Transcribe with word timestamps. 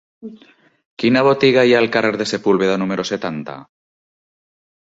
Quina 1.03 1.23
botiga 1.27 1.67
hi 1.69 1.75
ha 1.77 1.81
al 1.83 1.89
carrer 1.97 2.13
de 2.23 2.29
Sepúlveda 2.33 2.81
número 2.85 3.07
setanta? 3.13 3.59